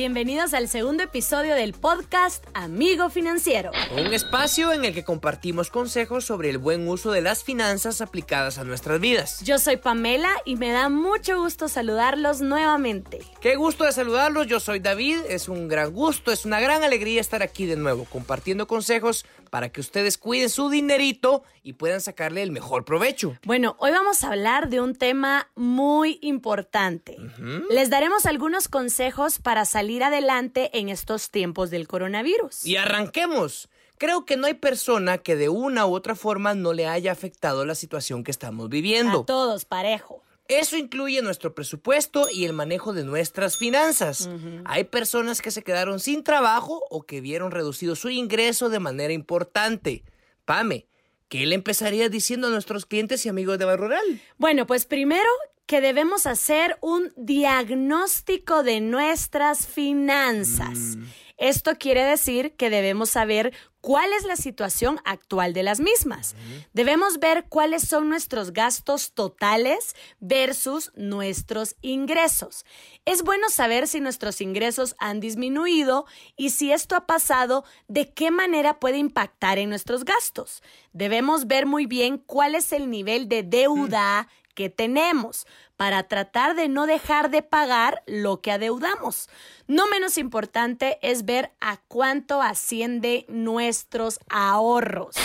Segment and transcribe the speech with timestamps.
[0.00, 3.70] bienvenidos al segundo episodio del podcast Amigo Financiero.
[3.92, 8.56] Un espacio en el que compartimos consejos sobre el buen uso de las finanzas aplicadas
[8.56, 9.42] a nuestras vidas.
[9.44, 13.18] Yo soy Pamela y me da mucho gusto saludarlos nuevamente.
[13.42, 17.20] Qué gusto de saludarlos, yo soy David, es un gran gusto, es una gran alegría
[17.20, 22.42] estar aquí de nuevo compartiendo consejos para que ustedes cuiden su dinerito y puedan sacarle
[22.42, 23.36] el mejor provecho.
[23.44, 27.16] Bueno, hoy vamos a hablar de un tema muy importante.
[27.68, 32.64] Les daremos algunos consejos para salir adelante en estos tiempos del coronavirus.
[32.64, 33.68] Y arranquemos.
[33.98, 37.66] Creo que no hay persona que de una u otra forma no le haya afectado
[37.66, 39.20] la situación que estamos viviendo.
[39.20, 40.22] A todos, parejo.
[40.50, 44.28] Eso incluye nuestro presupuesto y el manejo de nuestras finanzas.
[44.64, 49.12] Hay personas que se quedaron sin trabajo o que vieron reducido su ingreso de manera
[49.12, 50.02] importante.
[50.44, 50.88] Pame,
[51.28, 54.02] ¿qué le empezaría diciendo a nuestros clientes y amigos de Bar Rural?
[54.38, 55.30] Bueno, pues primero
[55.70, 60.98] que debemos hacer un diagnóstico de nuestras finanzas.
[61.36, 66.34] Esto quiere decir que debemos saber cuál es la situación actual de las mismas.
[66.72, 72.64] Debemos ver cuáles son nuestros gastos totales versus nuestros ingresos.
[73.04, 76.04] Es bueno saber si nuestros ingresos han disminuido
[76.36, 80.64] y si esto ha pasado, de qué manera puede impactar en nuestros gastos.
[80.92, 84.28] Debemos ver muy bien cuál es el nivel de deuda
[84.60, 85.46] que tenemos
[85.78, 89.30] para tratar de no dejar de pagar lo que adeudamos.
[89.68, 95.16] No menos importante es ver a cuánto asciende nuestros ahorros,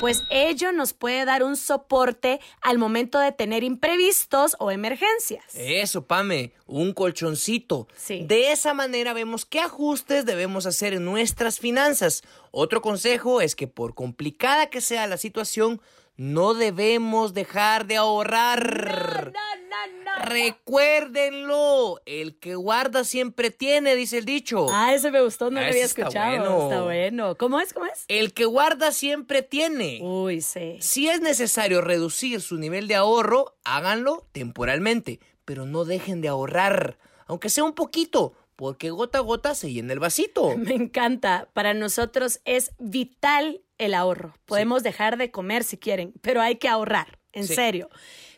[0.00, 5.44] pues ello nos puede dar un soporte al momento de tener imprevistos o emergencias.
[5.52, 7.88] Eso, Pame, un colchoncito.
[7.94, 8.24] Sí.
[8.26, 12.22] De esa manera vemos qué ajustes debemos hacer en nuestras finanzas.
[12.52, 15.82] Otro consejo es que por complicada que sea la situación,
[16.18, 19.32] no debemos dejar de ahorrar.
[20.20, 24.66] Recuérdenlo, el que guarda siempre tiene, dice el dicho.
[24.70, 26.36] Ah, ese me gustó, no Ah, lo había ese está escuchado.
[26.36, 26.62] bueno.
[26.64, 27.36] Está bueno.
[27.36, 27.72] ¿Cómo es?
[27.72, 28.04] ¿Cómo es?
[28.08, 30.00] El que guarda siempre tiene.
[30.02, 30.76] Uy, sí.
[30.80, 36.98] Si es necesario reducir su nivel de ahorro, háganlo temporalmente, pero no dejen de ahorrar,
[37.26, 40.54] aunque sea un poquito, porque gota a gota se llena el vasito.
[40.58, 41.48] Me encanta.
[41.52, 44.34] Para nosotros es vital el ahorro.
[44.46, 47.18] Podemos dejar de comer si quieren, pero hay que ahorrar.
[47.32, 47.54] En Sí.
[47.54, 47.88] serio.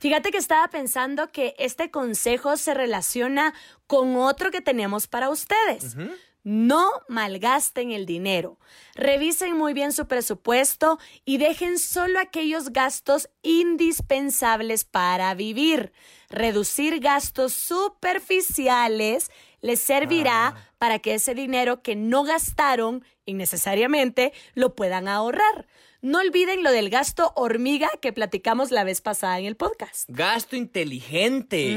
[0.00, 3.54] Fíjate que estaba pensando que este consejo se relaciona
[3.86, 5.94] con otro que tenemos para ustedes.
[6.42, 8.58] No malgasten el dinero.
[8.94, 15.92] Revisen muy bien su presupuesto y dejen solo aquellos gastos indispensables para vivir.
[16.30, 19.30] Reducir gastos superficiales
[19.60, 25.66] les servirá para que ese dinero que no gastaron innecesariamente lo puedan ahorrar.
[26.00, 30.08] No olviden lo del gasto hormiga que platicamos la vez pasada en el podcast.
[30.08, 31.76] Gasto inteligente.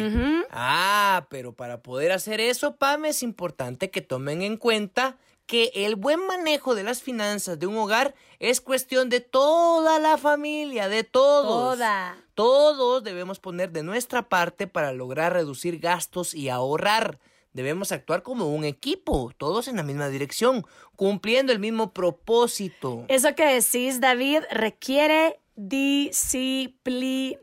[0.51, 5.17] Ah, pero para poder hacer eso, Pam, es importante que tomen en cuenta
[5.47, 10.17] que el buen manejo de las finanzas de un hogar es cuestión de toda la
[10.17, 11.77] familia, de todos.
[11.77, 12.15] Toda.
[12.35, 17.19] Todos debemos poner de nuestra parte para lograr reducir gastos y ahorrar.
[17.53, 23.05] Debemos actuar como un equipo, todos en la misma dirección, cumpliendo el mismo propósito.
[23.09, 27.37] Eso que decís, David, requiere disciplina.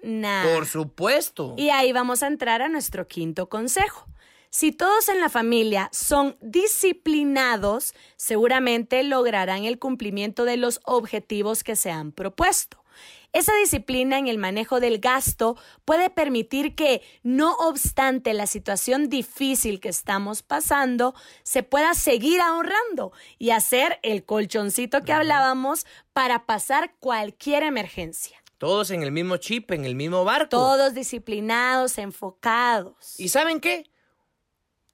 [0.54, 1.54] Por supuesto.
[1.56, 4.06] Y ahí vamos a entrar a nuestro quinto consejo.
[4.50, 11.76] Si todos en la familia son disciplinados, seguramente lograrán el cumplimiento de los objetivos que
[11.76, 12.82] se han propuesto.
[13.32, 19.80] Esa disciplina en el manejo del gasto puede permitir que, no obstante la situación difícil
[19.80, 26.94] que estamos pasando, se pueda seguir ahorrando y hacer el colchoncito que hablábamos para pasar
[27.00, 28.42] cualquier emergencia.
[28.56, 30.48] Todos en el mismo chip, en el mismo barco.
[30.48, 33.20] Todos disciplinados, enfocados.
[33.20, 33.84] ¿Y saben qué?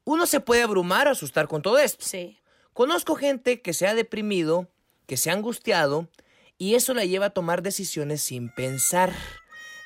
[0.04, 2.04] Uno se puede abrumar o asustar con todo esto.
[2.04, 2.38] Sí.
[2.74, 4.68] Conozco gente que se ha deprimido,
[5.06, 6.08] que se ha angustiado
[6.59, 9.12] y eso la lleva a tomar decisiones sin pensar.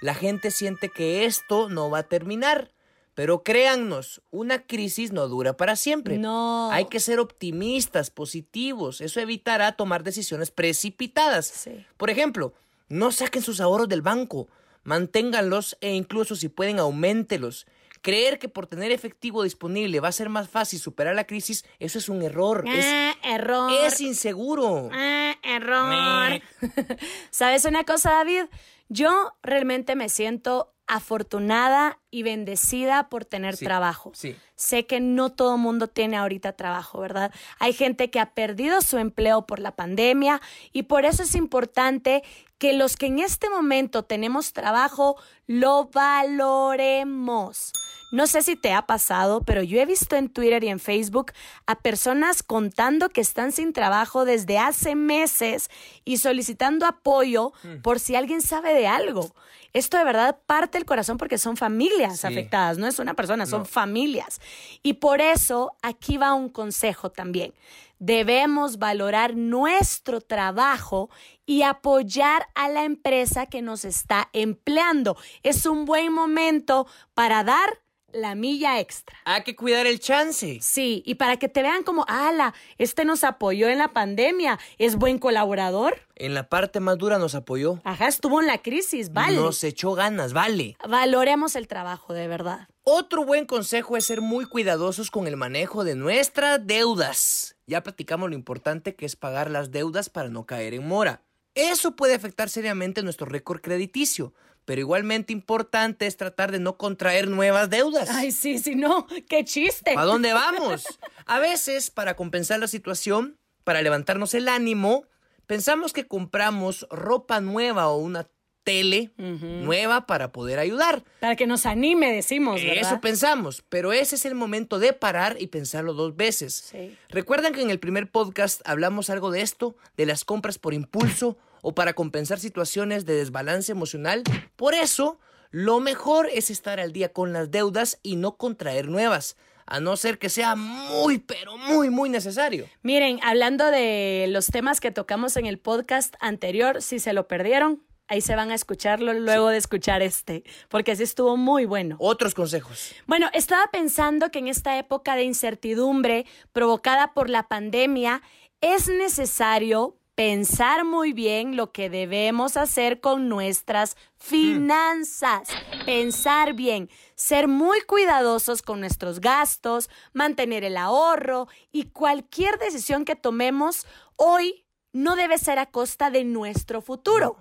[0.00, 2.72] La gente siente que esto no va a terminar.
[3.14, 6.18] Pero créannos, una crisis no dura para siempre.
[6.18, 6.70] No.
[6.70, 9.00] Hay que ser optimistas, positivos.
[9.00, 11.46] Eso evitará tomar decisiones precipitadas.
[11.46, 11.84] Sí.
[11.96, 12.54] Por ejemplo,
[12.88, 14.46] no saquen sus ahorros del banco.
[14.84, 17.66] Manténganlos e incluso si pueden auméntelos.
[18.08, 21.98] Creer que por tener efectivo disponible va a ser más fácil superar la crisis, eso
[21.98, 22.64] es un error.
[22.66, 23.70] Es, Ah, error.
[23.84, 24.88] es inseguro.
[24.94, 26.40] Ah, error.
[27.30, 28.44] ¿Sabes una cosa, David?
[28.88, 34.12] Yo realmente me siento afortunada y bendecida por tener Sí, trabajo.
[34.14, 34.34] sí.
[34.56, 37.32] Sé que no todo mundo tiene ahorita trabajo, ¿verdad?
[37.60, 40.40] Hay gente que ha perdido su empleo por la pandemia
[40.72, 42.24] y por eso es importante
[42.58, 47.72] que los que en este momento tenemos trabajo lo valoremos.
[48.10, 51.32] No sé si te ha pasado, pero yo he visto en Twitter y en Facebook
[51.66, 55.68] a personas contando que están sin trabajo desde hace meses
[56.06, 57.52] y solicitando apoyo
[57.82, 59.34] por si alguien sabe de algo.
[59.78, 62.26] Esto de verdad parte el corazón porque son familias Sí.
[62.26, 63.64] afectadas, no es una persona, son No.
[63.64, 64.40] familias.
[64.82, 67.54] Y por eso aquí va un consejo también.
[68.00, 71.10] Debemos valorar nuestro trabajo
[71.46, 75.16] y apoyar a la empresa que nos está empleando.
[75.42, 77.80] Es un buen momento para dar
[78.12, 79.16] la milla extra.
[79.24, 80.58] Hay que cuidar el chance.
[80.60, 84.96] Sí, y para que te vean como, ala, este nos apoyó en la pandemia, es
[84.96, 86.00] buen colaborador.
[86.14, 87.80] En la parte más dura nos apoyó.
[87.84, 89.36] Ajá, estuvo en la crisis, vale.
[89.36, 90.76] Nos echó ganas, vale.
[90.88, 92.68] Valoremos el trabajo, de verdad.
[92.82, 97.56] Otro buen consejo es ser muy cuidadosos con el manejo de nuestras deudas.
[97.66, 101.22] Ya platicamos lo importante que es pagar las deudas para no caer en mora.
[101.54, 104.32] Eso puede afectar seriamente nuestro récord crediticio,
[104.68, 108.10] pero igualmente importante es tratar de no contraer nuevas deudas.
[108.10, 109.94] Ay, sí, sí, no, qué chiste.
[109.96, 110.84] ¿A dónde vamos?
[111.24, 115.06] A veces, para compensar la situación, para levantarnos el ánimo,
[115.46, 118.28] pensamos que compramos ropa nueva o una
[118.68, 121.02] tele nueva para poder ayudar.
[121.20, 122.82] Para que nos anime, decimos, ¿verdad?
[122.82, 126.68] Eso pensamos, pero ese es el momento de parar y pensarlo dos veces.
[126.70, 126.94] Sí.
[127.08, 131.38] ¿Recuerdan que en el primer podcast hablamos algo de esto, de las compras por impulso
[131.62, 134.22] o para compensar situaciones de desbalance emocional?
[134.56, 135.18] Por eso,
[135.50, 139.96] lo mejor es estar al día con las deudas y no contraer nuevas, a no
[139.96, 142.66] ser que sea muy, pero muy, muy necesario.
[142.82, 147.82] Miren, hablando de los temas que tocamos en el podcast anterior, si se lo perdieron,
[148.08, 151.96] ahí se van a escucharlo luego de escuchar este, porque sí estuvo muy bueno.
[151.98, 152.94] Otros consejos.
[153.06, 158.22] Bueno, estaba pensando que en esta época de incertidumbre provocada por la pandemia
[158.60, 165.48] es necesario pensar muy bien lo que debemos hacer con nuestras finanzas.
[165.86, 173.14] Pensar bien, ser muy cuidadosos con nuestros gastos, mantener el ahorro y cualquier decisión que
[173.14, 174.64] tomemos hoy
[174.98, 177.36] no debe ser a costa de nuestro futuro.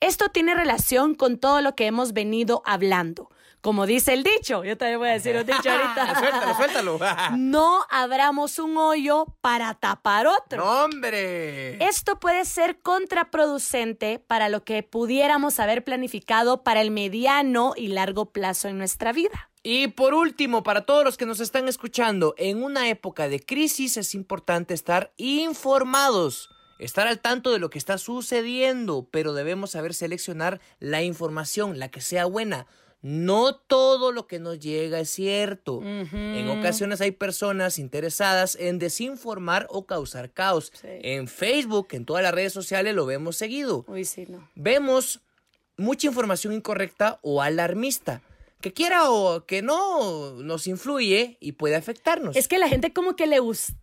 [0.00, 3.30] Esto tiene relación con todo lo que hemos venido hablando.
[3.60, 6.18] Como dice el dicho, yo también voy a decir un dicho ahorita.
[6.18, 6.98] suéltalo, suéltalo.
[7.36, 10.64] No abramos un hoyo para tapar otro.
[10.64, 11.84] ¡No, hombre!
[11.84, 18.32] Esto puede ser contraproducente para lo que pudiéramos haber planificado para el mediano y largo
[18.32, 19.50] plazo en nuestra vida.
[19.62, 23.98] Y por último, para todos los que nos están escuchando, en una época de crisis
[23.98, 26.48] es importante estar informados,
[26.80, 31.88] estar al tanto de lo que está sucediendo, pero debemos saber seleccionar la información, la
[31.88, 32.66] que sea buena.
[33.02, 35.80] No todo lo que nos llega es cierto.
[35.82, 40.70] En ocasiones hay personas interesadas en desinformar o causar caos.
[40.74, 40.88] Sí.
[41.02, 44.46] En Facebook, en todas las redes sociales lo vemos seguido Uy, sí, no.
[44.54, 45.20] vemos
[45.78, 48.20] mucha información incorrecta o alarmista,
[48.60, 52.36] que quiera o que no nos influye y puede afectarnos.
[52.36, 53.38] Es que la gente como que le,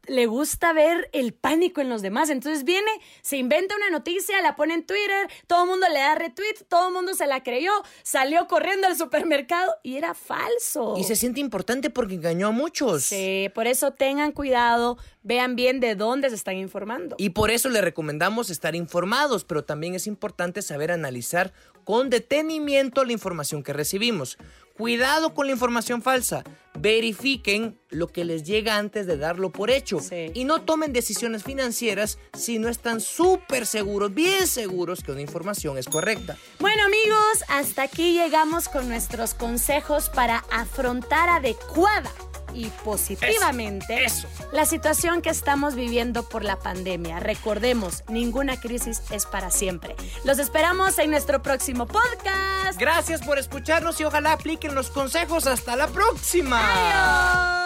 [0.08, 2.30] le gusta ver el pánico en los demás.
[2.30, 2.90] Entonces viene,
[3.22, 6.88] se inventa una noticia, la pone en Twitter, todo el mundo le da retweet, todo
[6.88, 7.72] el mundo se la creyó,
[8.04, 10.96] salió corriendo al supermercado y era falso.
[10.98, 13.06] Y se siente importante porque engañó a muchos.
[13.06, 17.16] Sí, por eso tengan cuidado, vean bien de dónde se están informando.
[17.18, 21.54] Y por eso le recomendamos estar informados, pero también es importante saber analizar
[21.84, 24.38] con detenimiento la información que recibimos.
[24.78, 26.44] Cuidado con la información falsa.
[26.80, 30.00] Verifiquen lo que les llega antes de darlo por hecho.
[30.00, 30.32] Sí.
[30.36, 35.80] Y no tomen decisiones financieras si no están súper seguros, bien seguros que una información
[35.80, 36.38] es correcta.
[36.60, 42.12] Bueno amigos, hasta aquí llegamos con nuestros consejos para afrontar adecuada
[42.58, 44.50] y positivamente Eso, eso.
[44.52, 47.20] la situación que estamos viviendo por la pandemia.
[47.20, 49.96] Recordemos, ninguna crisis es para siempre.
[50.24, 52.80] Los esperamos en nuestro próximo podcast.
[52.80, 55.46] Gracias por escucharnos y ojalá apliquen los consejos.
[55.48, 56.60] Hasta la próxima.
[56.60, 57.57] Adiós.